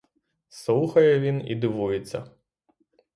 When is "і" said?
1.47-1.55